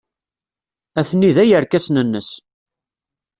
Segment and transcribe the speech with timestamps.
[0.99, 2.29] Atni da yerkasen-nnes.